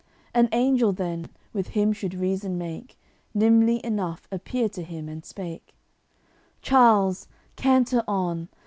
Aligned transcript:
An 0.33 0.49
angel 0.51 0.91
then, 0.93 1.27
with 1.53 1.67
him 1.69 1.93
should 1.93 2.15
reason 2.15 2.57
make, 2.57 2.97
Nimbly 3.35 3.85
enough 3.85 4.27
appeared 4.31 4.73
to 4.73 4.81
him 4.81 5.07
and 5.07 5.23
spake: 5.23 5.75
"Charles, 6.63 7.27
canter 7.55 8.03
on! 8.07 8.49